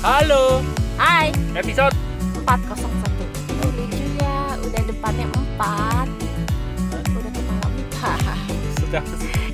Halo, 0.00 0.64
Hai, 0.96 1.28
episode 1.52 1.92
401 2.40 2.48
Ih, 2.48 3.68
Lucu 3.76 4.06
ya, 4.16 4.56
udah 4.56 4.82
depannya 4.84 5.26
4 5.28 6.08
Udah 7.12 7.30
kepala 7.30 7.66
4 8.40 8.80
sudah 8.80 9.02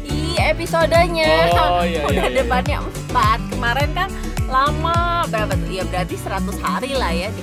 Ih, 0.02 0.38
episodenya 0.40 1.50
Oh, 1.50 1.82
iya, 1.82 2.02
Udah 2.08 2.14
iya, 2.14 2.30
iya. 2.30 2.36
depannya 2.38 2.78
4 3.10 3.52
Kemarin 3.52 3.90
kan 3.92 4.08
lama 4.46 5.26
berapa 5.26 5.58
tuh? 5.58 5.70
Ya 5.72 5.82
berarti 5.82 6.14
100 6.14 6.62
hari 6.62 6.94
lah 6.94 7.10
ya 7.10 7.28
di 7.28 7.42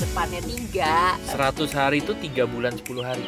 Depannya 0.00 0.40
3 0.40 1.36
100 1.36 1.68
hari 1.76 1.96
itu 2.00 2.12
3 2.14 2.48
bulan 2.48 2.72
10 2.72 3.04
hari. 3.04 3.26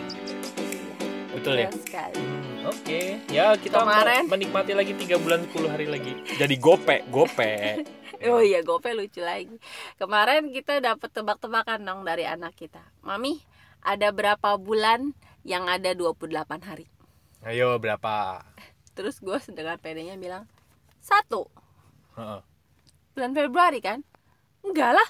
Betul 1.31 1.55
ya? 1.59 1.69
sekali 1.69 2.17
Hmm, 2.17 2.69
Oke, 2.69 3.21
ya 3.29 3.53
kita 3.57 3.81
Kemarin. 3.81 4.25
menikmati 4.29 4.73
lagi 4.73 4.93
3 4.95 5.17
bulan 5.17 5.45
10 5.47 5.69
hari 5.69 5.87
lagi. 5.87 6.13
Jadi 6.37 6.55
gope, 6.57 7.05
gope. 7.09 7.53
Oh 8.29 8.45
iya, 8.45 8.61
gope 8.61 8.93
lucu 8.93 9.25
lagi 9.25 9.57
Kemarin 9.97 10.53
kita 10.53 10.77
dapet 10.85 11.09
tebak-tebakan 11.09 11.81
dong 11.81 12.01
dari 12.05 12.29
anak 12.29 12.53
kita 12.53 12.85
Mami, 13.01 13.41
ada 13.81 14.13
berapa 14.13 14.61
bulan 14.61 15.17
yang 15.41 15.65
ada 15.65 15.97
28 15.97 16.29
hari? 16.61 16.85
Ayo 17.41 17.81
berapa? 17.81 18.45
Terus 18.93 19.25
gue 19.25 19.41
dengan 19.57 19.81
pedenya 19.81 20.21
bilang 20.21 20.45
Satu 21.01 21.49
Heeh. 22.21 22.45
bulan 23.17 23.33
Februari 23.33 23.81
kan? 23.81 24.05
Enggak 24.61 25.01
lah 25.01 25.09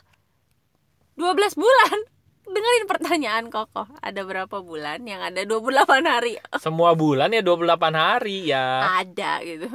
12 1.19 1.59
bulan 1.59 1.99
Dengerin 2.47 2.87
pertanyaan 2.87 3.45
Koko 3.51 3.91
Ada 3.99 4.23
berapa 4.23 4.63
bulan 4.63 5.03
yang 5.03 5.19
ada 5.19 5.43
28 5.43 6.07
hari? 6.07 6.39
Semua 6.63 6.95
bulan 6.95 7.35
ya 7.35 7.43
28 7.43 7.91
hari 7.91 8.55
ya. 8.55 8.87
Ada 9.03 9.43
gitu 9.43 9.67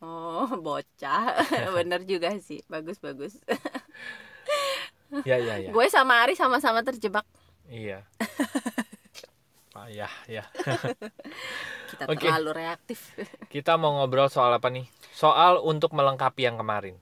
Oh 0.00 0.48
bocah 0.64 1.36
Bener 1.76 2.02
juga 2.04 2.32
sih 2.40 2.64
Bagus-bagus 2.66 3.36
Ya 5.28 5.36
ya 5.36 5.58
ya. 5.58 5.70
Gue 5.74 5.90
sama 5.90 6.22
Ari 6.22 6.34
sama-sama 6.34 6.80
terjebak 6.80 7.26
Iya. 7.70 8.02
Payah 9.70 10.10
ya. 10.26 10.42
Kita 11.90 12.10
Oke. 12.10 12.26
terlalu 12.26 12.50
reaktif 12.58 13.14
Kita 13.46 13.78
mau 13.78 13.94
ngobrol 13.94 14.26
soal 14.26 14.50
apa 14.50 14.66
nih? 14.70 14.86
Soal 15.14 15.62
untuk 15.62 15.94
melengkapi 15.94 16.46
yang 16.46 16.58
kemarin. 16.58 16.98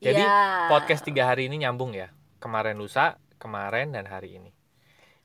Jadi 0.00 0.24
Ya. 0.24 0.68
podcast 0.72 1.04
tiga 1.04 1.28
hari 1.28 1.52
ini 1.52 1.60
nyambung 1.60 1.92
ya. 1.92 2.08
Kemarin 2.40 2.80
lusa, 2.80 3.20
kemarin 3.36 3.92
dan 3.92 4.08
hari 4.08 4.40
ini. 4.40 4.52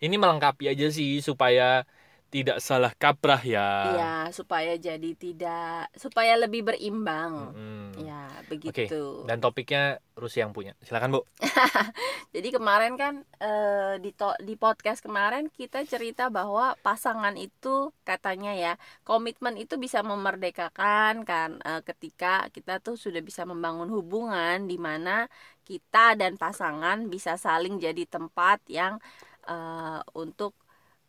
Ini 0.03 0.20
melengkapi 0.20 0.67
aja 0.67 0.92
sih 0.92 1.23
supaya 1.23 1.88
tidak 2.36 2.59
salah 2.59 2.91
kaprah 2.91 3.39
ya. 3.39 3.67
Iya 3.95 4.16
supaya 4.36 4.75
jadi 4.75 5.16
tidak 5.16 5.88
Supaya 5.95 6.36
lebih 6.36 6.67
berimbang 6.67 7.55
Mm-mm. 7.55 8.03
Ya 8.03 8.27
Oke. 8.27 8.52
begitu 8.52 9.23
Dan 9.23 9.39
topiknya 9.39 10.03
Rusi 10.19 10.44
yang 10.44 10.52
punya. 10.52 10.75
Silakan 10.83 11.16
bu. 11.16 11.22
Jadi 12.36 12.52
kemarin 12.52 13.00
kan 13.00 13.23
eh, 13.39 13.95
di 14.03 14.11
to- 14.11 14.36
di 14.44 14.59
podcast 14.59 15.00
kemarin 15.00 15.47
kita 15.47 15.83
cerita 15.88 16.27
bahwa 16.27 16.75
pasangan 16.83 17.36
itu 17.39 17.95
katanya 18.03 18.52
ya 18.52 18.73
komitmen 19.08 19.55
itu 19.55 19.80
bisa 19.80 20.03
memerdekakan 20.03 21.23
kan 21.23 21.59
eh, 21.64 21.83
ketika 21.88 22.52
kita 22.52 22.83
tuh 22.83 22.99
sudah 22.99 23.23
bisa 23.23 23.47
membangun 23.47 23.88
hubungan 23.92 24.67
di 24.67 24.75
mana 24.75 25.31
kita 25.64 26.20
dan 26.20 26.36
pasangan 26.36 27.08
bisa 27.08 27.39
saling 27.39 27.80
jadi 27.80 28.03
tempat 28.08 28.59
yang 28.67 28.99
eh, 29.47 29.99
untuk 30.16 30.55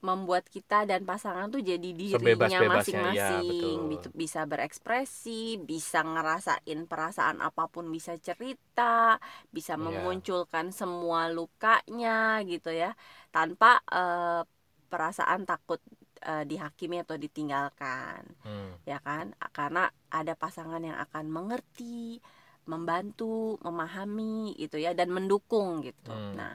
membuat 0.09 0.45
kita 0.55 0.79
dan 0.91 1.03
pasangan 1.11 1.47
tuh 1.55 1.63
jadi 1.71 1.89
dirinya 2.01 2.15
Sebebas-bebasnya, 2.15 2.63
ya, 2.63 2.71
masing-masing 2.71 3.47
betul. 3.51 3.91
Gitu, 3.95 4.09
bisa 4.23 4.41
berekspresi 4.51 5.43
bisa 5.71 5.99
ngerasain 6.07 6.81
perasaan 6.91 7.39
apa 7.49 7.65
pun 7.75 7.85
bisa 7.97 8.13
cerita 8.27 9.19
bisa 9.51 9.75
Iya. 9.75 9.83
memunculkan 9.85 10.67
semua 10.71 11.21
lukanya 11.29 12.41
gitu 12.47 12.71
ya 12.71 12.91
tanpa 13.35 13.83
eh, 13.91 14.43
perasaan 14.87 15.43
takut 15.51 15.83
eh, 16.23 16.45
dihakimi 16.47 17.03
atau 17.05 17.17
ditinggalkan 17.19 18.23
Hmm. 18.47 18.73
ya 18.87 18.99
kan 19.03 19.35
karena 19.51 19.83
ada 20.09 20.33
pasangan 20.39 20.81
yang 20.81 20.97
akan 20.97 21.27
mengerti 21.29 22.23
membantu 22.67 23.59
memahami 23.63 24.55
gitu 24.59 24.77
ya 24.79 24.91
dan 24.99 25.11
mendukung 25.15 25.83
gitu 25.87 26.11
Hmm. 26.11 26.35
nah 26.39 26.55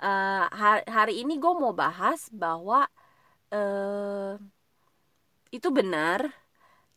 har- 0.00 0.86
hari 0.88 1.20
ini 1.20 1.36
gue 1.36 1.52
mau 1.52 1.76
bahas 1.76 2.32
bahwa 2.32 2.88
eh 3.50 4.38
itu 5.50 5.68
benar 5.74 6.30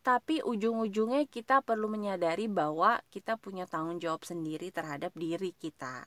tapi 0.03 0.43
ujung-ujungnya 0.43 1.25
kita 1.25 1.63
perlu 1.63 1.87
menyadari 1.87 2.45
bahwa 2.51 2.99
kita 3.09 3.39
punya 3.39 3.63
tanggung 3.65 3.97
jawab 4.03 4.27
sendiri 4.27 4.69
terhadap 4.69 5.15
diri 5.15 5.55
kita 5.57 6.05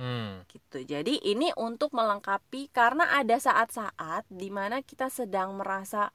Hmm. 0.00 0.48
gitu. 0.48 0.80
Jadi 0.80 1.20
ini 1.28 1.52
untuk 1.60 1.92
melengkapi 1.92 2.72
karena 2.72 3.20
ada 3.20 3.36
saat-saat 3.36 4.24
di 4.32 4.48
mana 4.48 4.80
kita 4.80 5.12
sedang 5.12 5.60
merasa 5.60 6.08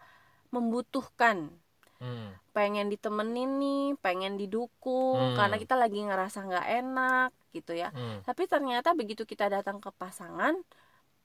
membutuhkan, 0.49 1.53
Hmm. 2.01 2.33
pengen 2.49 2.89
ditemenin 2.89 3.61
nih, 3.61 3.85
pengen 4.01 4.41
didukung, 4.41 5.33
Hmm. 5.33 5.37
karena 5.37 5.61
kita 5.61 5.77
lagi 5.77 6.01
ngerasa 6.01 6.49
nggak 6.49 6.67
enak 6.81 7.29
gitu 7.55 7.71
ya. 7.73 7.89
Hmm. 7.95 8.19
Tapi 8.27 8.43
ternyata 8.45 8.91
begitu 8.91 9.23
kita 9.23 9.47
datang 9.47 9.79
ke 9.79 9.89
pasangan, 9.95 10.53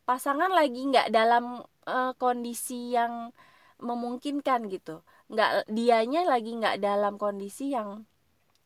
pasangan 0.06 0.50
lagi 0.50 0.80
nggak 0.90 1.08
dalam 1.10 1.44
eh, 1.86 2.12
kondisi 2.16 2.94
yang 2.94 3.34
memungkinkan 3.80 4.68
gitu, 4.68 5.00
nggak 5.32 5.66
dianya 5.68 6.22
lagi 6.28 6.52
nggak 6.54 6.78
dalam 6.78 7.16
kondisi 7.16 7.72
yang 7.72 8.04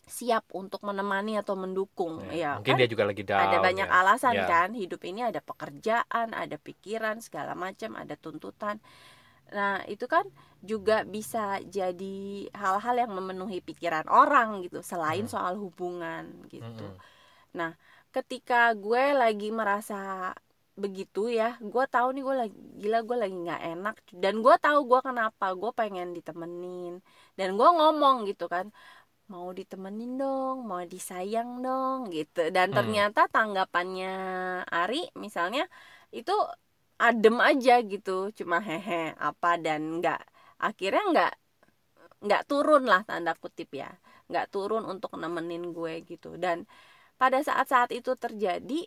siap 0.05 0.45
untuk 0.53 0.85
menemani 0.85 1.41
atau 1.41 1.57
mendukung, 1.57 2.21
ya 2.29 2.61
Mungkin 2.61 2.77
kan? 2.77 2.81
dia 2.85 2.89
juga 2.93 3.05
lagi 3.09 3.25
down. 3.25 3.41
ada 3.41 3.57
banyak 3.63 3.89
ya. 3.89 3.95
alasan 4.05 4.37
Ya. 4.37 4.45
kan 4.45 4.69
hidup 4.77 5.01
ini 5.01 5.25
ada 5.25 5.41
pekerjaan 5.41 6.37
ada 6.37 6.57
pikiran 6.61 7.25
segala 7.25 7.57
macam 7.57 7.97
ada 7.97 8.13
tuntutan 8.13 8.77
nah 9.49 9.81
itu 9.87 10.05
kan 10.05 10.29
juga 10.61 11.05
bisa 11.07 11.57
jadi 11.65 12.49
hal-hal 12.53 12.97
yang 13.07 13.13
memenuhi 13.17 13.65
pikiran 13.65 14.05
orang 14.11 14.61
gitu 14.67 14.85
selain 14.85 15.25
Hmm. 15.25 15.33
soal 15.33 15.55
hubungan 15.57 16.27
gitu 16.53 16.85
Mm-mm. 17.55 17.71
ketika 18.15 18.55
gue 18.83 19.03
lagi 19.21 19.47
merasa 19.61 19.95
begitu 20.83 21.21
ya 21.39 21.45
gue 21.73 21.85
tahu 21.95 22.07
nih 22.15 22.23
gue 22.27 22.35
lagi 22.43 22.57
gila 22.83 22.99
gue 23.09 23.17
lagi 23.23 23.37
nggak 23.45 23.61
enak 23.71 23.95
dan 24.23 24.35
gue 24.45 24.55
tahu 24.65 24.79
gue 24.91 25.01
kenapa 25.09 25.45
gue 25.61 25.71
pengen 25.81 26.09
ditemenin 26.17 26.93
dan 27.39 27.49
gue 27.59 27.69
ngomong 27.79 28.17
gitu 28.31 28.45
kan 28.55 28.67
mau 29.33 29.49
ditemenin 29.59 30.11
dong 30.21 30.57
mau 30.71 30.83
disayang 30.95 31.51
dong 31.65 31.99
gitu 32.17 32.39
dan 32.57 32.69
Hmm. 32.69 32.77
ternyata 32.77 33.21
tanggapannya 33.35 34.09
Ari 34.77 34.97
misalnya 35.25 35.63
itu 36.19 36.33
adem 37.07 37.37
aja 37.49 37.73
gitu 37.93 38.11
cuma 38.39 38.57
hehe 38.69 38.95
apa 39.29 39.49
dan 39.65 39.81
nggak 39.99 40.19
akhirnya 40.67 41.03
nggak 41.13 41.31
nggak 42.25 42.43
turun 42.51 42.83
lah 42.91 43.01
tanda 43.09 43.33
kutip 43.43 43.69
ya 43.83 43.89
nggak 44.29 44.47
turun 44.53 44.83
untuk 44.93 45.11
nemenin 45.23 45.63
gue 45.77 45.93
gitu 46.11 46.29
dan 46.45 46.59
pada 47.21 47.39
saat-saat 47.49 47.91
itu 47.99 48.13
terjadi 48.19 48.81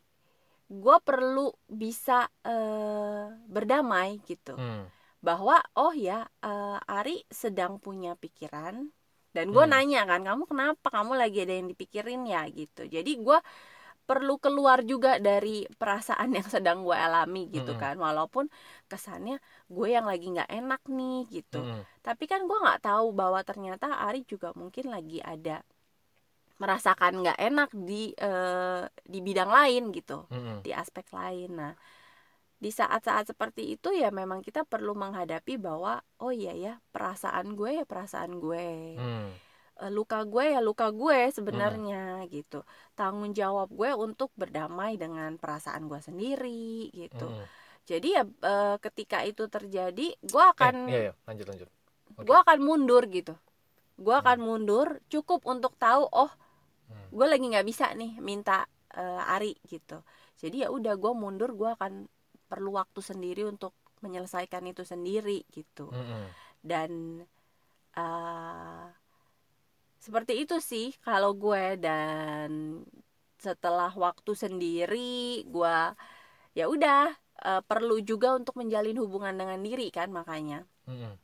gue 0.67 0.97
perlu 1.07 1.47
bisa 1.83 2.27
eh, 2.47 3.25
berdamai 3.47 4.19
gitu 4.29 4.57
Hmm. 4.57 4.87
bahwa 5.23 5.57
oh 5.79 5.93
ya 5.95 6.27
eh, 6.45 6.77
Ari 6.97 7.25
sedang 7.31 7.73
punya 7.85 8.13
pikiran 8.23 8.75
dan 9.35 9.45
gue 9.55 9.63
Hmm. 9.63 9.71
nanya 9.73 10.01
kan 10.09 10.21
kamu 10.27 10.43
kenapa 10.51 10.87
kamu 10.95 11.13
lagi 11.21 11.37
ada 11.45 11.53
yang 11.59 11.69
dipikirin 11.73 12.21
ya 12.33 12.41
gitu 12.59 12.81
jadi 12.95 13.11
gue 13.25 13.39
perlu 14.07 14.39
keluar 14.39 14.79
juga 14.87 15.19
dari 15.19 15.67
perasaan 15.79 16.29
yang 16.37 16.47
sedang 16.47 16.79
gue 16.87 16.95
alami 16.95 17.51
gitu 17.51 17.71
Mm-mm. 17.71 17.81
kan 17.81 17.95
walaupun 17.99 18.47
kesannya 18.91 19.37
gue 19.67 19.87
yang 19.95 20.05
lagi 20.11 20.25
nggak 20.33 20.49
enak 20.59 20.81
nih 20.87 21.19
gitu 21.35 21.57
Mm-mm. 21.57 21.85
tapi 22.05 22.23
kan 22.31 22.41
gue 22.47 22.57
nggak 22.63 22.81
tahu 22.87 23.07
bahwa 23.11 23.39
ternyata 23.43 23.85
Ari 24.07 24.23
juga 24.31 24.49
mungkin 24.55 24.85
lagi 24.95 25.19
ada 25.19 25.59
merasakan 26.57 27.21
nggak 27.21 27.39
enak 27.39 27.69
di 27.73 28.11
eh, 28.17 28.83
di 29.05 29.19
bidang 29.21 29.49
lain 29.49 29.83
gitu 29.93 30.25
Mm-mm. 30.33 30.65
di 30.65 30.71
aspek 30.73 31.05
lain. 31.13 31.49
Nah, 31.53 31.73
di 32.57 32.73
saat-saat 32.73 33.29
seperti 33.29 33.77
itu 33.77 33.93
ya 33.93 34.09
memang 34.09 34.41
kita 34.41 34.65
perlu 34.65 34.97
menghadapi 34.97 35.61
bahwa 35.61 36.01
oh 36.17 36.33
iya 36.33 36.53
ya 36.57 36.73
perasaan 36.89 37.53
gue 37.53 37.81
ya 37.81 37.85
perasaan 37.85 38.41
gue, 38.41 38.67
Hmm. 38.97 39.29
Eh, 39.77 39.93
luka 39.93 40.25
gue 40.25 40.57
ya 40.57 40.59
luka 40.65 40.89
gue 40.89 41.29
sebenarnya 41.29 42.25
gitu. 42.33 42.65
Tanggung 42.97 43.29
jawab 43.37 43.69
gue 43.69 43.93
untuk 43.93 44.33
berdamai 44.33 44.97
dengan 44.97 45.37
perasaan 45.37 45.85
gue 45.85 46.01
sendiri 46.01 46.89
gitu. 46.89 47.29
Mm-mm. 47.29 47.45
Jadi 47.85 48.07
ya 48.17 48.25
eh, 48.25 48.75
ketika 48.81 49.21
itu 49.21 49.45
terjadi, 49.45 50.17
gue 50.17 50.43
Eh, 50.43 50.51
akan 50.57 50.75
iya, 50.89 50.99
iya. 51.09 51.13
lanjut 51.29 51.45
lanjut. 51.45 51.69
Oke. 52.17 52.25
gue 52.25 52.37
akan 52.41 52.57
mundur 52.65 53.05
gitu. 53.13 53.37
Gue 54.01 54.15
akan 54.17 54.37
mundur 54.41 54.97
cukup 55.13 55.45
untuk 55.45 55.77
tahu 55.77 56.09
oh 56.09 56.29
Hmm. 56.33 56.46
Gue 57.11 57.25
lagi 57.27 57.45
nggak 57.47 57.67
bisa 57.67 57.91
nih 57.95 58.19
minta 58.19 58.67
eh, 58.95 59.33
Ari 59.35 59.53
gitu. 59.67 60.01
Jadi 60.37 60.63
ya 60.65 60.69
udah 60.69 60.93
gue 60.95 61.13
mundur 61.17 61.53
gue 61.57 61.69
akan 61.73 62.05
perlu 62.47 62.79
waktu 62.79 63.03
sendiri 63.03 63.43
untuk 63.43 63.73
menyelesaikan 64.05 64.63
itu 64.69 64.85
sendiri 64.85 65.41
gitu. 65.49 65.89
Mm-mm. 65.89 66.29
dan 66.61 66.91
eh, 67.97 68.87
seperti 69.97 70.45
itu 70.45 70.61
sih 70.61 70.93
kalau 71.01 71.33
gue. 71.33 71.77
Dan 71.81 72.81
setelah 73.37 73.93
waktu 73.93 74.33
sendiri 74.33 75.45
gue 75.45 75.77
ya 76.53 76.65
udah 76.69 77.13
eh, 77.45 77.61
perlu 77.65 78.01
juga 78.05 78.37
untuk 78.37 78.57
menjalin 78.61 78.97
hubungan 79.01 79.33
dengan 79.33 79.59
diri 79.61 79.89
kan 79.89 80.13
makanya. 80.13 80.65
Mm-mm. 80.87 81.17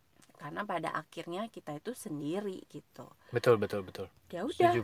karena 0.43 0.67
pada 0.67 0.91
akhirnya 0.91 1.47
kita 1.47 1.71
itu 1.79 1.95
sendiri 1.95 2.59
gitu. 2.67 3.07
Betul 3.31 3.55
betul 3.55 3.79
betul. 3.87 4.11
Ya 4.27 4.43
udah 4.43 4.75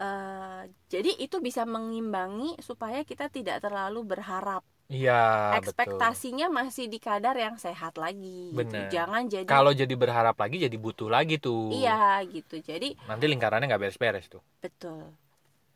eh, 0.00 0.62
jadi 0.88 1.10
itu 1.20 1.38
bisa 1.44 1.68
mengimbangi 1.68 2.56
supaya 2.64 3.04
kita 3.04 3.28
tidak 3.28 3.60
terlalu 3.60 4.02
berharap. 4.02 4.64
Iya 4.90 5.54
betul. 5.54 5.70
Ekspektasinya 5.70 6.50
masih 6.50 6.90
di 6.90 6.98
kadar 6.98 7.38
yang 7.38 7.54
sehat 7.54 7.94
lagi 7.94 8.50
gitu. 8.50 8.58
Bener. 8.58 8.90
jangan 8.90 9.22
jadi 9.30 9.46
kalau 9.46 9.70
jadi 9.70 9.94
berharap 9.94 10.34
lagi 10.34 10.58
jadi 10.58 10.74
butuh 10.74 11.06
lagi 11.06 11.38
tuh. 11.38 11.70
Iya 11.70 12.26
gitu. 12.26 12.58
Jadi 12.58 12.98
nanti 13.06 13.24
lingkarannya 13.30 13.70
nggak 13.70 13.82
beres-beres 13.86 14.26
tuh. 14.26 14.42
Betul. 14.58 15.14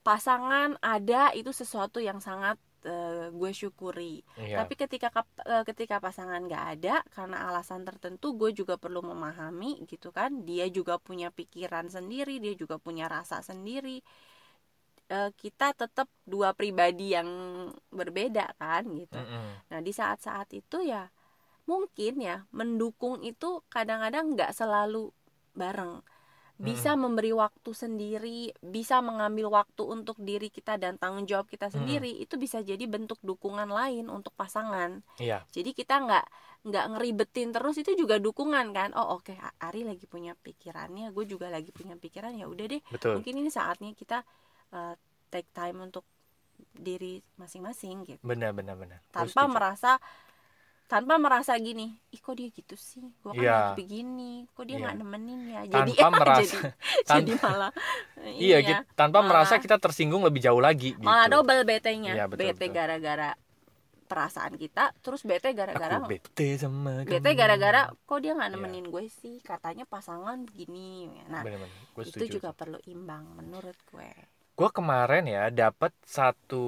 Pasangan 0.02 0.74
ada 0.82 1.30
itu 1.30 1.54
sesuatu 1.54 2.02
yang 2.02 2.18
sangat 2.18 2.58
eh, 2.84 3.26
gue 3.32 3.50
syukuri. 3.50 4.20
Iya. 4.36 4.62
Tapi 4.62 4.74
ketika 4.76 5.08
eh, 5.44 5.64
ketika 5.64 5.96
pasangan 5.98 6.44
nggak 6.44 6.64
ada 6.78 6.94
karena 7.10 7.48
alasan 7.48 7.82
tertentu 7.82 8.36
gue 8.36 8.52
juga 8.52 8.76
perlu 8.76 9.00
memahami 9.02 9.82
gitu 9.88 10.12
kan. 10.12 10.44
Dia 10.44 10.68
juga 10.68 11.00
punya 11.00 11.32
pikiran 11.32 11.88
sendiri 11.88 12.38
dia 12.38 12.54
juga 12.54 12.76
punya 12.78 13.08
rasa 13.08 13.40
sendiri. 13.40 14.04
Eh, 15.04 15.30
kita 15.36 15.76
tetap 15.76 16.08
dua 16.24 16.56
pribadi 16.56 17.12
yang 17.12 17.28
berbeda 17.92 18.56
kan 18.56 18.88
gitu. 18.96 19.20
Mm-mm. 19.20 19.68
Nah, 19.68 19.80
di 19.84 19.92
saat-saat 19.92 20.48
itu 20.56 20.80
ya 20.80 21.12
mungkin 21.64 22.20
ya 22.20 22.44
mendukung 22.52 23.24
itu 23.24 23.64
kadang-kadang 23.72 24.36
nggak 24.36 24.52
selalu 24.52 25.12
bareng. 25.56 26.00
Bisa 26.54 26.94
memberi 26.94 27.34
waktu 27.34 27.70
sendiri, 27.74 28.54
bisa 28.62 29.02
mengambil 29.02 29.50
waktu 29.50 29.82
untuk 29.82 30.14
diri 30.22 30.54
kita 30.54 30.78
dan 30.78 30.94
tanggung 31.02 31.26
jawab 31.26 31.50
kita 31.50 31.66
sendiri, 31.66 32.14
itu 32.22 32.38
bisa 32.38 32.62
jadi 32.62 32.86
bentuk 32.86 33.18
dukungan 33.26 33.66
lain 33.66 34.06
untuk 34.06 34.30
pasangan. 34.38 35.02
iya. 35.18 35.42
Jadi 35.50 35.74
kita 35.74 35.98
nggak 35.98 36.26
nggak 36.64 36.86
ngeribetin 36.96 37.52
terus 37.52 37.76
itu 37.82 37.92
juga 37.98 38.22
dukungan 38.22 38.70
kan. 38.70 38.94
Oh 38.94 39.18
oke, 39.18 39.34
Ari 39.60 39.82
lagi 39.82 40.06
punya 40.06 40.38
pikirannya, 40.38 41.10
gue 41.10 41.24
juga 41.26 41.50
lagi 41.50 41.74
punya 41.74 41.98
pikiran 41.98 42.38
ya 42.38 42.46
udah 42.46 42.66
deh. 42.70 42.82
betul. 42.88 43.18
Mungkin 43.18 43.34
ini 43.34 43.50
saatnya 43.50 43.90
kita 43.92 44.22
uh, 44.72 44.94
take 45.34 45.50
time 45.50 45.82
untuk 45.82 46.06
diri 46.70 47.18
masing-masing 47.34 48.06
gitu. 48.06 48.22
Benar 48.22 48.54
benar 48.54 48.78
benar. 48.78 48.98
Tanpa 49.10 49.50
merasa 49.50 49.98
tanpa 50.84 51.16
merasa 51.16 51.56
gini 51.56 51.96
ih 52.08 52.18
kok 52.18 52.32
dia 52.32 52.48
gitu 52.48 52.74
sih? 52.74 53.02
Gua 53.18 53.32
kan 53.32 53.40
Iya. 53.40 53.56
lagi 53.70 53.72
begini 53.78 54.32
kok 54.48 54.64
dia 54.64 54.74
Iya. 54.74 54.82
nggak 54.82 54.96
nemenin 54.96 55.40
ya? 55.46 55.60
Jadi 55.66 55.92
tanpa 55.94 56.16
merasa 56.20 56.42
jadi, 56.44 56.56
tan- 57.08 57.16
jadi 57.20 57.32
malah 57.38 57.72
iya 58.30 58.56
ya, 58.56 58.58
gitu. 58.62 58.82
Tanpa 58.94 59.18
malah- 59.18 59.28
merasa 59.30 59.54
kita 59.56 59.76
tersinggung 59.76 60.22
lebih 60.22 60.40
jauh 60.40 60.58
lagi 60.58 60.92
gitu. 60.92 61.00
malah 61.00 61.26
double 61.26 61.62
bete-nya. 61.62 62.12
Iya, 62.12 62.24
betul, 62.26 62.48
bete 62.48 62.66
gara-gara 62.68 63.30
perasaan 64.04 64.54
kita 64.54 64.92
terus 65.00 65.24
bete 65.24 65.48
gara-gara 65.50 65.96
bete 65.98 66.54
sama 66.54 67.02
bete 67.02 67.30
gara-gara 67.32 67.88
kok 67.98 68.18
dia 68.18 68.32
nggak 68.32 68.48
Iya. 68.48 68.56
nemenin 68.58 68.86
gue 68.86 69.04
sih? 69.08 69.40
Katanya 69.40 69.84
pasangan 69.84 70.44
begini 70.44 71.08
nah 71.24 71.40
Bener-bener, 71.40 71.72
gua 71.90 72.02
itu 72.02 72.12
setuju 72.12 72.36
juga 72.38 72.50
perlu 72.52 72.78
imbang 72.84 73.24
menurut 73.34 73.74
gue. 73.86 74.10
Gue 74.54 74.70
kemarin 74.70 75.24
ya 75.24 75.48
dapat 75.48 75.90
satu 76.04 76.62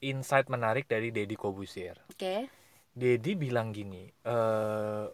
insight 0.00 0.46
menarik 0.46 0.86
dari 0.86 1.10
Deddy 1.10 1.34
Kobusir 1.34 1.98
oke 2.08 2.48
Deddy 2.96 3.36
bilang 3.36 3.76
gini 3.76 4.08
eh 4.08 5.04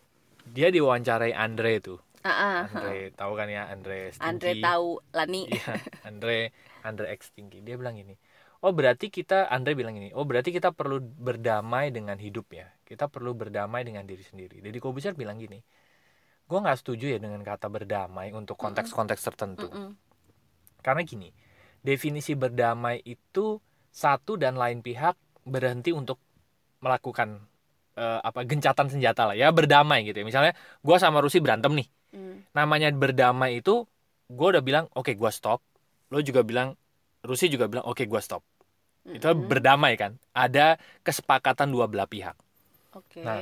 dia 0.42 0.68
diwawancarai 0.70 1.34
Andre 1.34 1.82
tuh 1.82 1.98
ah. 2.22 2.70
Andre 2.70 3.10
tahu 3.14 3.32
kan 3.34 3.50
ya 3.50 3.66
Andre 3.66 4.14
Stinky 4.14 4.26
Andre 4.26 4.50
tahu 4.62 4.88
Lani 5.10 5.42
Iya, 5.54 5.74
Andre 6.06 6.54
Andre 6.82 7.14
X 7.14 7.32
Stinky. 7.32 7.62
Dia 7.62 7.78
bilang 7.78 7.94
gini, 7.96 8.18
oh 8.60 8.74
berarti 8.74 9.08
kita 9.08 9.48
Andre 9.48 9.78
bilang 9.78 9.94
ini, 9.96 10.10
oh 10.12 10.26
berarti 10.26 10.50
kita 10.50 10.74
perlu 10.74 10.98
berdamai 11.00 11.94
dengan 11.94 12.18
hidup 12.18 12.50
ya. 12.52 12.68
Kita 12.82 13.08
perlu 13.08 13.32
berdamai 13.32 13.86
dengan 13.86 14.04
diri 14.04 14.22
sendiri. 14.22 14.60
Jadi 14.60 14.78
Kobusier 14.82 15.14
bilang 15.16 15.38
gini, 15.38 15.62
gue 16.44 16.58
nggak 16.58 16.78
setuju 16.82 17.16
ya 17.16 17.18
dengan 17.22 17.40
kata 17.40 17.70
berdamai 17.70 18.34
untuk 18.34 18.58
konteks-konteks 18.58 19.22
tertentu. 19.22 19.70
Mm-mm. 19.70 19.94
Karena 20.82 21.02
gini, 21.06 21.30
definisi 21.80 22.34
berdamai 22.34 23.00
itu 23.06 23.62
satu 23.88 24.34
dan 24.36 24.58
lain 24.58 24.82
pihak 24.82 25.14
berhenti 25.46 25.94
untuk 25.94 26.18
melakukan 26.82 27.46
eh, 27.96 28.20
apa 28.22 28.40
gencatan 28.48 28.88
senjata 28.92 29.32
lah 29.32 29.36
ya 29.38 29.48
berdamai 29.52 30.04
gitu 30.08 30.22
ya. 30.22 30.26
Misalnya 30.26 30.52
gue 30.80 30.96
sama 31.00 31.18
Rusi 31.24 31.38
berantem 31.42 31.72
nih 31.76 31.88
Mm. 32.12 32.44
namanya 32.52 32.92
berdamai 32.92 33.64
itu 33.64 33.88
gue 34.28 34.46
udah 34.52 34.60
bilang 34.60 34.84
oke 34.92 35.16
gua 35.16 35.32
stop 35.32 35.64
lo 36.12 36.20
juga 36.20 36.44
bilang 36.44 36.76
Rusi 37.24 37.48
juga 37.48 37.72
bilang 37.72 37.88
oke 37.88 38.04
gua 38.04 38.20
stop 38.20 38.44
itu 39.08 39.24
Mm-mm. 39.24 39.48
berdamai 39.48 39.96
kan 39.96 40.20
ada 40.36 40.76
kesepakatan 41.00 41.72
dua 41.72 41.88
belah 41.88 42.04
pihak 42.04 42.36
Oke. 42.92 43.24
Nah, 43.24 43.40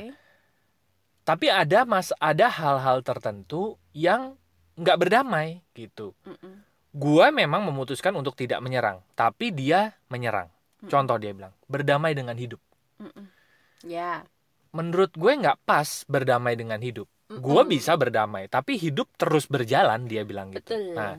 tapi 1.27 1.51
ada 1.51 1.83
mas 1.83 2.15
ada 2.17 2.47
hal-hal 2.47 3.03
tertentu 3.03 3.75
yang 3.91 4.39
nggak 4.79 4.97
berdamai 4.97 5.59
gitu 5.75 6.15
Mm-mm. 6.23 6.63
gue 6.95 7.25
memang 7.31 7.67
memutuskan 7.67 8.15
untuk 8.15 8.39
tidak 8.39 8.63
menyerang 8.63 9.03
tapi 9.13 9.51
dia 9.51 9.99
menyerang 10.07 10.47
contoh 10.87 11.19
dia 11.19 11.35
bilang 11.35 11.51
berdamai 11.67 12.15
dengan 12.15 12.39
hidup 12.39 12.59
Mm-mm. 13.03 13.27
Ya. 13.83 14.23
Menurut 14.71 15.11
gue 15.15 15.31
nggak 15.41 15.57
pas 15.67 15.89
berdamai 16.07 16.55
dengan 16.55 16.79
hidup 16.79 17.07
gue 17.31 17.61
Mm-mm. 17.63 17.71
bisa 17.71 17.95
berdamai 17.95 18.47
tapi 18.51 18.75
hidup 18.75 19.07
terus 19.15 19.47
berjalan 19.47 20.03
dia 20.07 20.23
bilang 20.27 20.51
gitu 20.51 20.71
Betul. 20.75 20.95
nah 20.95 21.15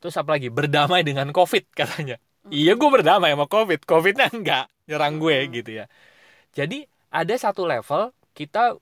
Terus 0.00 0.20
apa 0.20 0.36
lagi? 0.36 0.52
Berdamai 0.52 1.00
dengan 1.00 1.32
COVID 1.32 1.64
katanya. 1.80 2.20
Mm. 2.44 2.52
Iya 2.52 2.72
gue 2.76 2.90
berdamai 2.92 3.32
sama 3.32 3.48
COVID. 3.48 3.88
COVIDnya 3.88 4.28
enggak 4.28 4.64
nyerang 4.84 5.16
gue 5.16 5.36
Mm. 5.48 5.50
gitu 5.56 5.70
ya. 5.80 5.84
Jadi 6.52 6.84
ada 7.08 7.34
satu 7.40 7.64
level 7.64 8.12
kita 8.36 8.76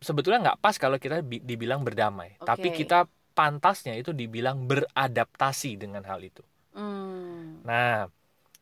sebetulnya 0.00 0.40
nggak 0.50 0.60
pas 0.64 0.76
kalau 0.80 0.96
kita 0.96 1.20
bi- 1.20 1.44
dibilang 1.44 1.84
berdamai. 1.84 2.40
Oke. 2.40 2.48
Tapi 2.48 2.68
kita 2.72 3.04
pantasnya 3.36 3.96
itu 4.00 4.16
dibilang 4.16 4.64
beradaptasi 4.64 5.76
dengan 5.76 6.04
hal 6.08 6.20
itu. 6.24 6.40
Hmm. 6.72 7.60
Nah, 7.68 8.08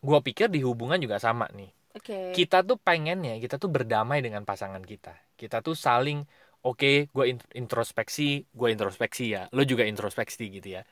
gue 0.02 0.18
pikir 0.26 0.50
di 0.50 0.60
hubungan 0.66 0.98
juga 0.98 1.22
sama 1.22 1.46
nih. 1.54 1.70
Oke. 1.96 2.34
Kita 2.36 2.62
tuh 2.62 2.78
pengennya 2.78 3.38
kita 3.42 3.58
tuh 3.58 3.70
berdamai 3.70 4.22
dengan 4.22 4.46
pasangan 4.46 4.82
kita. 4.82 5.14
Kita 5.34 5.64
tuh 5.64 5.74
saling 5.74 6.22
oke, 6.62 7.10
gue 7.10 7.24
introspeksi, 7.56 8.46
gue 8.50 8.68
introspeksi 8.70 9.34
ya. 9.34 9.48
Lo 9.50 9.66
juga 9.66 9.82
introspeksi 9.88 10.46
gitu 10.52 10.78
ya. 10.78 10.82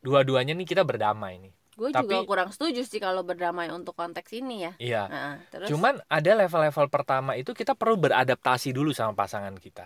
Dua-duanya 0.00 0.54
nih 0.56 0.66
kita 0.68 0.86
berdamai 0.86 1.42
nih. 1.42 1.52
Gue 1.76 1.92
juga 1.92 2.24
kurang 2.24 2.50
setuju 2.56 2.88
sih 2.88 2.96
kalau 2.96 3.20
berdamai 3.20 3.68
untuk 3.68 3.92
konteks 3.92 4.32
ini 4.32 4.64
ya. 4.64 4.72
Iya. 4.80 5.02
Nah, 5.12 5.36
terus 5.52 5.68
Cuman 5.68 6.00
ada 6.08 6.30
level-level 6.32 6.86
pertama 6.88 7.36
itu 7.36 7.52
kita 7.52 7.76
perlu 7.76 8.00
beradaptasi 8.00 8.72
dulu 8.72 8.96
sama 8.96 9.12
pasangan 9.12 9.52
kita, 9.60 9.84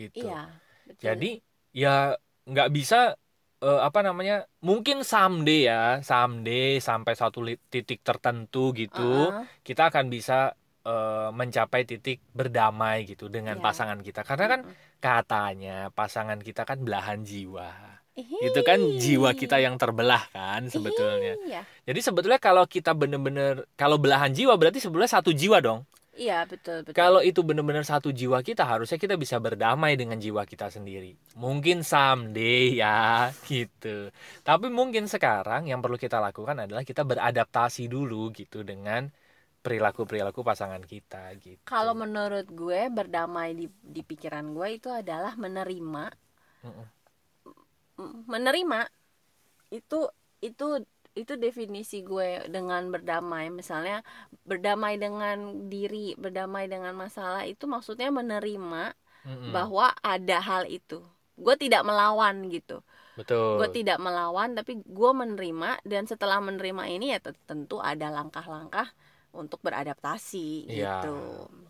gitu. 0.00 0.32
iya. 0.32 0.48
Betul. 0.88 1.02
Jadi 1.02 1.30
ya 1.76 2.16
nggak 2.46 2.68
bisa 2.72 3.18
eh, 3.60 3.80
apa 3.80 4.00
namanya? 4.00 4.44
Mungkin 4.60 5.00
someday 5.02 5.68
ya, 5.68 6.00
someday 6.00 6.76
sampai 6.78 7.12
satu 7.12 7.40
titik 7.68 8.02
tertentu 8.02 8.70
gitu, 8.72 9.32
Uh-uh. 9.32 9.44
kita 9.62 9.88
akan 9.88 10.08
bisa 10.08 10.52
eh, 10.86 11.28
mencapai 11.34 11.82
titik 11.82 12.22
berdamai 12.30 13.02
gitu 13.04 13.26
dengan 13.26 13.58
Iya. 13.58 13.64
pasangan 13.64 13.98
kita. 14.00 14.22
Karena 14.22 14.46
kan 14.46 14.60
katanya 15.02 15.76
pasangan 15.90 16.38
kita 16.38 16.62
kan 16.62 16.78
belahan 16.82 17.22
jiwa. 17.22 17.98
Ihi. 18.16 18.48
Itu 18.48 18.64
kan 18.64 18.80
jiwa 18.96 19.36
kita 19.36 19.60
yang 19.60 19.76
terbelah 19.76 20.24
kan 20.32 20.64
sebetulnya. 20.72 21.36
Iya. 21.44 21.62
Jadi 21.84 22.00
sebetulnya 22.00 22.40
kalau 22.40 22.64
kita 22.64 22.96
bener-bener 22.96 23.68
kalau 23.76 24.00
belahan 24.00 24.32
jiwa 24.32 24.56
berarti 24.56 24.80
sebetulnya 24.80 25.10
satu 25.10 25.36
jiwa 25.36 25.60
dong. 25.60 25.84
Iya, 26.22 26.38
betul, 26.50 26.78
betul. 26.88 26.96
Kalau 26.96 27.20
itu 27.20 27.40
benar-benar 27.44 27.84
satu 27.84 28.08
jiwa 28.08 28.40
kita, 28.40 28.64
harusnya 28.64 28.96
kita 28.96 29.14
bisa 29.20 29.36
berdamai 29.36 29.92
dengan 30.00 30.16
jiwa 30.16 30.42
kita 30.48 30.72
sendiri. 30.72 31.12
Mungkin 31.36 31.84
someday 31.84 32.72
ya, 32.82 33.28
gitu. 33.44 34.08
Tapi 34.40 34.66
mungkin 34.72 35.04
sekarang 35.04 35.68
yang 35.70 35.84
perlu 35.84 36.00
kita 36.00 36.16
lakukan 36.26 36.56
adalah 36.64 36.82
kita 36.88 37.04
beradaptasi 37.04 37.84
dulu 37.92 38.32
gitu 38.32 38.64
dengan 38.64 39.12
perilaku-perilaku 39.64 40.40
pasangan 40.40 40.80
kita 40.84 41.36
gitu. 41.40 41.70
Kalau 41.70 41.94
menurut 42.02 42.46
gue 42.60 42.80
berdamai 42.98 43.48
di 43.60 43.66
di 43.94 44.02
pikiran 44.10 44.46
gue 44.56 44.68
itu 44.78 44.88
adalah 45.00 45.32
menerima 45.44 46.04
Mm-mm. 46.64 46.86
m- 48.00 48.24
menerima 48.32 48.78
itu 49.78 50.00
itu 50.48 50.66
itu 51.20 51.32
definisi 51.44 51.96
gue 52.10 52.28
dengan 52.54 52.82
berdamai 52.94 53.44
misalnya 53.60 53.96
berdamai 54.50 54.94
dengan 55.04 55.36
diri 55.72 56.12
berdamai 56.24 56.64
dengan 56.72 56.94
masalah 57.04 57.42
itu 57.52 57.64
maksudnya 57.74 58.08
menerima 58.20 58.82
Mm-mm. 59.26 59.52
bahwa 59.54 59.86
ada 60.04 60.38
hal 60.48 60.62
itu 60.68 60.98
gue 61.44 61.54
tidak 61.62 61.82
melawan 61.88 62.36
gitu 62.54 62.80
Betul. 63.16 63.56
gue 63.58 63.68
tidak 63.76 63.98
melawan 64.06 64.50
tapi 64.58 64.72
gue 64.98 65.10
menerima 65.22 65.80
dan 65.90 66.04
setelah 66.10 66.38
menerima 66.44 66.84
ini 66.94 67.06
ya 67.16 67.18
te- 67.24 67.38
tentu 67.48 67.76
ada 67.80 68.08
langkah-langkah 68.12 68.88
untuk 69.36 69.60
beradaptasi 69.66 70.68
Iya. 70.68 70.88
gitu 70.88 71.16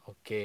Oke. 0.06 0.36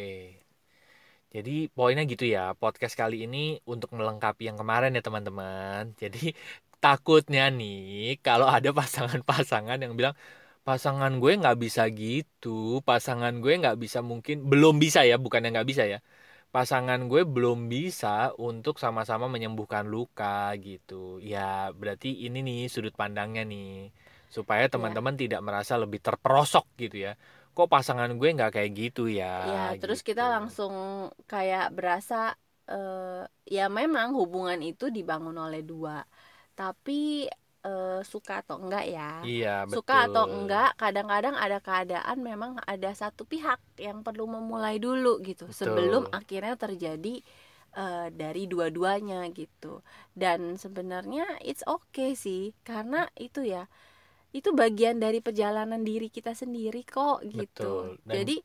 Jadi 1.34 1.52
poinnya 1.76 2.04
gitu 2.12 2.26
ya, 2.36 2.42
podcast 2.62 2.96
kali 3.02 3.16
ini 3.26 3.38
untuk 3.72 3.90
melengkapi 3.98 4.42
yang 4.52 4.58
kemarin 4.62 4.92
ya 4.98 5.02
teman-teman. 5.08 5.82
Jadi 6.02 6.36
takutnya 6.84 7.42
nih 7.60 7.78
kalau 8.26 8.48
ada 8.56 8.70
pasangan-pasangan 8.80 9.78
yang 9.84 9.94
bilang 10.00 10.16
pasangan 10.68 11.14
gue 11.22 11.32
nggak 11.42 11.58
bisa 11.64 11.84
gitu 12.02 12.50
pasangan 12.90 13.34
gue 13.44 13.52
nggak 13.62 13.78
bisa 13.84 14.00
mungkin 14.12 14.36
belum 14.52 14.76
bisa 14.84 15.00
ya 15.10 15.16
bukan 15.26 15.42
yang 15.46 15.54
nggak 15.58 15.70
bisa 15.72 15.84
ya 15.94 16.00
pasangan 16.56 17.00
gue 17.12 17.22
belum 17.36 17.60
bisa 17.74 18.08
untuk 18.50 18.76
sama-sama 18.84 19.26
menyembuhkan 19.34 19.86
luka 19.96 20.54
gitu 20.68 20.94
ya 21.32 21.40
berarti 21.80 22.08
ini 22.26 22.38
nih 22.48 22.60
sudut 22.74 22.94
pandangnya 23.02 23.42
nih 23.52 23.68
supaya 24.36 24.66
Iya. 24.74 24.74
teman-teman 24.74 25.16
tidak 25.22 25.42
merasa 25.48 25.74
lebih 25.84 26.00
terperosok 26.06 26.66
gitu 26.82 26.98
ya 27.08 27.12
kok 27.56 27.68
pasangan 27.74 28.12
gue 28.20 28.30
nggak 28.38 28.52
kayak 28.56 28.72
gitu 28.82 29.02
ya 29.20 29.28
Ya, 29.42 29.74
terus 29.82 30.00
gitu. 30.06 30.10
kita 30.10 30.24
langsung 30.36 30.74
kayak 31.32 31.74
berasa 31.78 32.38
eh, 32.70 33.26
ya 33.56 33.66
memang 33.80 34.14
hubungan 34.20 34.62
itu 34.62 34.86
dibangun 34.94 35.34
oleh 35.46 35.62
dua. 35.66 36.06
Tapi 36.62 37.02
eh, 37.70 38.00
suka 38.12 38.34
atau 38.42 38.56
enggak 38.64 38.86
ya? 38.98 39.12
iya 39.30 39.50
Suka 39.74 39.96
atau 40.08 40.24
betul. 40.26 40.36
enggak, 40.38 40.70
kadang-kadang 40.82 41.36
ada 41.46 41.58
keadaan 41.68 42.18
memang 42.30 42.52
ada 42.74 42.92
satu 43.02 43.24
pihak 43.32 43.60
yang 43.88 43.98
perlu 44.06 44.26
memulai 44.36 44.76
dulu 44.86 45.14
gitu 45.30 45.44
Betul. 45.48 45.58
sebelum 45.60 46.04
akhirnya 46.20 46.56
terjadi 46.64 47.16
eh, 47.82 48.08
dari 48.22 48.44
dua-duanya 48.52 49.20
gitu. 49.40 49.74
Dan 50.22 50.40
sebenarnya 50.64 51.26
it's 51.50 51.64
okay 51.76 52.12
sih 52.26 52.42
karena 52.68 53.08
itu 53.28 53.42
ya 53.54 53.64
itu 54.38 54.50
bagian 54.56 54.98
dari 55.04 55.20
perjalanan 55.20 55.82
diri 55.90 56.08
kita 56.18 56.32
sendiri 56.42 56.82
kok 56.88 57.24
gitu. 57.28 57.40
Betul. 57.44 58.00
Dan- 58.08 58.16
Jadi 58.24 58.36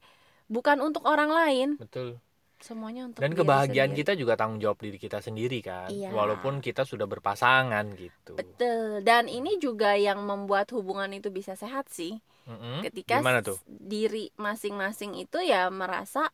bukan 0.50 0.78
untuk 0.86 1.02
orang 1.06 1.30
lain, 1.30 1.68
betul 1.78 2.20
semuanya 2.56 3.04
untuk 3.04 3.20
dan 3.20 3.32
kebahagiaan 3.32 3.92
sendiri. 3.92 4.00
kita 4.02 4.12
juga 4.16 4.32
tanggung 4.34 4.58
jawab 4.58 4.78
diri 4.80 4.96
kita 4.96 5.20
sendiri 5.20 5.60
kan 5.60 5.88
Iya. 5.88 6.08
walaupun 6.10 6.64
kita 6.64 6.82
sudah 6.82 7.04
berpasangan 7.04 7.84
gitu 7.94 8.32
Betul. 8.34 9.02
Dan 9.02 9.28
ini 9.28 9.56
juga 9.56 9.92
yang 9.94 10.22
membuat 10.22 10.72
hubungan 10.72 11.12
itu 11.12 11.28
bisa 11.28 11.52
sehat 11.52 11.86
sih. 11.88 12.16
Mm-mm. 12.46 12.80
Ketika 12.80 13.18
gimana 13.18 13.42
tuh 13.42 13.58
diri 13.66 14.30
masing-masing 14.34 15.18
itu 15.18 15.42
ya 15.42 15.66
merasa 15.68 16.30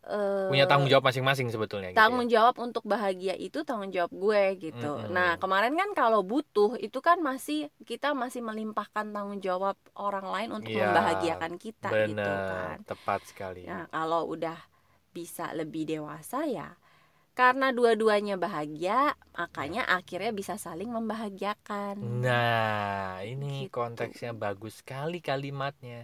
eh, 0.00 0.48
punya 0.48 0.64
tanggung 0.64 0.88
jawab 0.88 1.04
masing-masing 1.04 1.48
sebetulnya 1.48 1.90
gitu 1.90 1.96
ya. 1.96 2.00
tanggung 2.00 2.28
jawab 2.28 2.56
untuk 2.56 2.84
bahagia 2.84 3.36
itu 3.36 3.60
tanggung 3.64 3.88
jawab 3.90 4.12
gue 4.12 4.42
gitu. 4.60 4.90
Mm-mm. 4.96 5.12
Nah, 5.12 5.36
kemarin 5.36 5.76
kan 5.76 5.90
kalau 5.92 6.20
butuh 6.20 6.76
itu 6.76 6.98
kan 7.00 7.20
masih 7.20 7.68
kita 7.84 8.12
masih 8.12 8.40
melimpahkan 8.40 9.08
tanggung 9.08 9.40
jawab 9.40 9.76
orang 9.96 10.24
lain 10.28 10.50
untuk 10.54 10.72
Iya, 10.72 10.88
membahagiakan 10.88 11.52
kita 11.56 11.88
gitu 11.88 12.16
benar 12.16 12.40
kan. 12.48 12.76
tepat 12.86 13.20
sekali 13.24 13.64
Nah, 13.64 13.88
kalau 13.88 14.28
udah 14.28 14.56
bisa 15.16 15.46
lebih 15.58 15.82
dewasa 15.92 16.38
ya 16.58 16.68
karena 17.38 17.66
dua-duanya 17.78 18.34
bahagia, 18.44 19.00
makanya 19.38 19.82
akhirnya 19.98 20.32
bisa 20.40 20.54
saling 20.66 20.90
membahagiakan. 20.96 21.96
Nah, 22.24 23.20
ini 23.32 23.54
Gitu. 23.60 23.72
konteksnya 23.76 24.32
bagus 24.44 24.74
sekali 24.80 25.18
kalimatnya. 25.30 26.00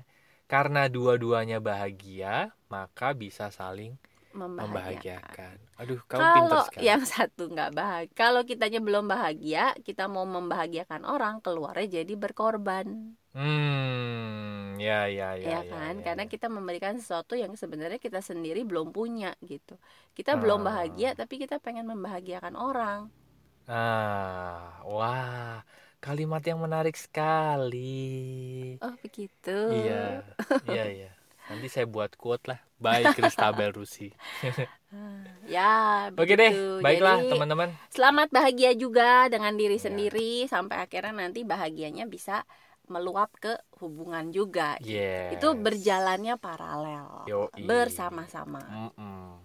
Karena 0.52 0.82
dua-duanya 0.96 1.58
bahagia, 1.68 2.34
maka 2.74 3.08
bisa 3.22 3.46
saling 3.60 3.92
membahagiakan. 4.42 5.56
Aduh, 5.80 6.00
kamu 6.10 6.26
pintar 6.34 6.58
Kalau 6.58 6.62
sekali. 6.66 6.88
yang 6.88 7.02
satu 7.12 7.42
nggak 7.52 7.70
bahagia, 7.78 8.12
kalau 8.20 8.40
kitanya 8.50 8.78
belum 8.86 9.04
bahagia, 9.12 9.60
kita 9.86 10.02
mau 10.14 10.26
membahagiakan 10.36 11.02
orang, 11.14 11.34
keluarnya 11.44 11.86
jadi 12.02 12.12
berkorban, 12.22 12.86
Hmm, 13.34 14.78
ya 14.86 15.06
ya 15.18 15.28
ya 15.46 15.58
ya. 15.60 15.60
kan? 15.70 15.94
ya, 15.98 16.06
Karena 16.06 16.24
ya. 16.24 16.30
kita 16.32 16.46
memberikan 16.56 16.94
sesuatu 17.00 17.34
yang 17.42 17.52
sebenarnya 17.62 18.00
kita 18.06 18.20
sendiri 18.30 18.60
belum 18.70 18.88
punya 18.96 19.28
gitu. 19.50 19.74
Kita 20.16 20.32
belum 20.40 20.60
Ah. 20.60 20.66
bahagia, 20.68 21.08
tapi 21.20 21.34
kita 21.42 21.56
pengen 21.64 21.86
membahagiakan 21.92 22.54
orang. 22.68 23.00
Ah, 23.68 24.78
wah, 24.86 25.58
kalimat 26.02 26.42
yang 26.48 26.58
menarik 26.64 26.94
sekali. 27.04 27.76
Oh 28.84 28.94
begitu. 29.02 29.52
Iya, 29.74 29.92
iya, 30.66 30.82
iya. 30.94 31.08
Nanti 31.46 31.70
saya 31.70 31.86
buat 31.86 32.18
quote 32.18 32.50
lah. 32.50 32.58
Baik, 32.76 33.16
Kristabel 33.16 33.72
Rusi. 33.72 34.12
Ya, 35.44 36.08
Oke 36.16 36.40
deh, 36.40 36.50
begitu. 36.50 36.80
baiklah 36.80 37.20
teman-teman. 37.20 37.68
Selamat 37.92 38.32
bahagia 38.32 38.72
juga 38.72 39.28
dengan 39.28 39.52
diri 39.52 39.76
Ya. 39.76 39.82
sendiri 39.90 40.48
sampai 40.48 40.88
akhirnya 40.88 41.12
nanti 41.12 41.44
bahagianya 41.44 42.08
bisa 42.08 42.48
meluap 42.88 43.28
ke 43.36 43.60
hubungan 43.82 44.32
juga. 44.32 44.80
Yes. 44.80 45.36
Itu 45.36 45.52
berjalannya 45.52 46.40
paralel, 46.40 47.28
Yoi. 47.28 47.66
bersama-sama. 47.66 48.62
Mm-mm. 48.64 49.36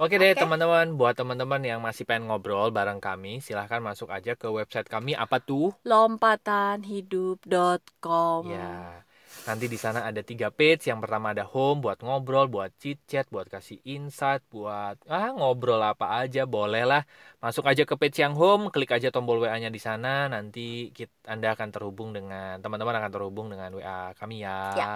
Oke 0.00 0.16
deh 0.16 0.32
Oke. 0.32 0.40
teman-teman, 0.42 0.96
buat 0.96 1.12
teman-teman 1.14 1.60
yang 1.60 1.78
masih 1.84 2.08
pengen 2.08 2.32
ngobrol 2.32 2.72
bareng 2.72 2.98
kami, 2.98 3.38
silahkan 3.38 3.84
masuk 3.84 4.08
aja 4.08 4.32
ke 4.34 4.48
website 4.48 4.88
kami 4.88 5.12
apa 5.14 5.38
tuh? 5.38 5.76
Lompatanhidup.com. 5.84 8.42
Ya, 8.48 9.04
nanti 9.48 9.66
di 9.72 9.78
sana 9.80 10.04
ada 10.08 10.20
tiga 10.20 10.48
page. 10.52 10.88
Yang 10.90 11.00
pertama 11.04 11.32
ada 11.34 11.44
home 11.48 11.78
buat 11.84 11.98
ngobrol, 12.04 12.46
buat 12.52 12.70
chit 12.80 12.98
chat, 13.10 13.26
buat 13.32 13.46
kasih 13.48 13.78
insight, 13.84 14.42
buat 14.52 14.96
ah 15.08 15.30
ngobrol 15.32 15.80
apa 15.80 16.20
aja 16.22 16.44
boleh 16.44 16.84
lah. 16.84 17.02
Masuk 17.44 17.64
aja 17.70 17.82
ke 17.88 17.94
page 18.00 18.20
yang 18.24 18.34
home, 18.36 18.68
klik 18.74 18.90
aja 18.92 19.08
tombol 19.14 19.40
WA-nya 19.42 19.70
di 19.72 19.80
sana. 19.80 20.28
Nanti 20.28 20.90
kit- 20.96 21.24
Anda 21.24 21.54
akan 21.56 21.68
terhubung 21.74 22.10
dengan 22.16 22.60
teman-teman 22.60 22.96
akan 23.00 23.10
terhubung 23.12 23.46
dengan 23.52 23.70
WA 23.76 24.12
kami 24.18 24.44
ya. 24.44 24.56
Ya. 24.76 24.92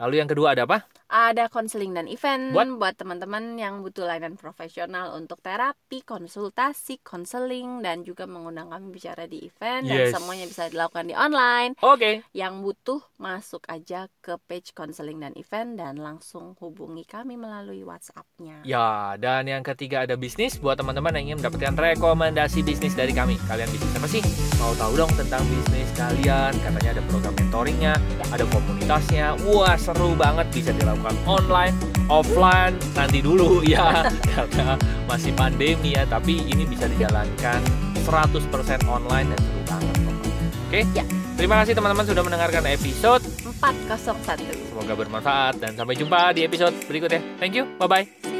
Lalu 0.00 0.14
yang 0.20 0.28
kedua 0.30 0.54
ada 0.54 0.64
apa? 0.64 0.86
Ada 1.12 1.52
konseling 1.52 1.92
dan 1.92 2.08
event 2.08 2.56
Buat? 2.56 2.68
buat, 2.80 2.94
teman-teman 2.96 3.60
yang 3.60 3.84
butuh 3.84 4.08
layanan 4.08 4.40
profesional 4.40 5.12
untuk 5.12 5.44
terapi, 5.44 6.00
konsultasi, 6.00 7.04
konseling 7.04 7.84
dan 7.84 8.00
juga 8.00 8.24
mengundang 8.24 8.72
kami 8.72 8.96
bicara 8.96 9.28
di 9.28 9.44
event 9.44 9.84
Yes. 9.84 10.08
dan 10.08 10.16
semuanya 10.16 10.46
bisa 10.48 10.72
dilakukan 10.72 11.04
di 11.04 11.14
online. 11.14 11.76
Oke. 11.84 12.24
Yang 12.32 12.54
butuh 12.64 13.00
masuk 13.20 13.60
aja 13.68 14.08
ke 14.24 14.40
page 14.48 14.72
konseling 14.72 15.20
dan 15.20 15.36
event 15.36 15.76
dan 15.76 16.00
langsung 16.00 16.56
hubungi 16.64 17.04
kami 17.04 17.36
melalui 17.36 17.84
WhatsApp-nya. 17.84 18.64
Ya, 18.64 19.12
dan 19.20 19.44
yang 19.44 19.60
ketiga 19.60 20.08
ada 20.08 20.16
bisnis 20.16 20.56
buat 20.56 20.80
teman-teman 20.80 21.12
yang 21.20 21.36
ingin 21.36 21.44
mendapatkan 21.44 21.76
rekomendasi 21.76 22.64
bisnis 22.64 22.96
dari 22.96 23.12
kami. 23.12 23.36
Kalian 23.44 23.68
bisnis 23.68 23.92
apa 23.92 24.08
sih? 24.08 24.24
Mau 24.56 24.72
tahu 24.80 24.96
dong 24.96 25.12
tentang 25.12 25.44
bisnis 25.44 25.92
kalian? 25.92 26.56
Katanya 26.56 26.96
ada 26.96 27.02
program 27.04 27.34
mentoringnya, 27.36 27.92
ada 28.32 28.44
komunitasnya. 28.48 29.36
Wah, 29.44 29.76
seru 29.82 30.14
banget 30.14 30.46
bisa 30.54 30.70
dilakukan 30.70 31.18
online, 31.26 31.74
offline. 32.06 32.78
Nanti 32.94 33.18
dulu 33.18 33.60
ya, 33.66 34.06
karena 34.30 34.78
masih 35.10 35.34
pandemi 35.34 35.98
ya. 35.98 36.06
Tapi 36.06 36.46
ini 36.46 36.62
bisa 36.62 36.86
dijalankan 36.86 37.58
100% 38.06 38.46
online 38.86 39.26
dan 39.34 39.38
seru 39.42 39.60
banget 39.66 39.96
pokoknya. 40.06 40.46
Oke? 40.70 40.80
Ya. 40.94 41.04
Terima 41.32 41.58
kasih 41.64 41.74
teman-teman 41.74 42.06
sudah 42.06 42.22
mendengarkan 42.22 42.62
episode. 42.70 43.24
401. 43.58 44.70
Semoga 44.70 44.92
bermanfaat 44.94 45.58
dan 45.58 45.74
sampai 45.74 45.98
jumpa 45.98 46.30
di 46.36 46.46
episode 46.46 46.76
berikutnya. 46.86 47.18
Thank 47.42 47.58
you. 47.58 47.66
Bye-bye. 47.82 48.31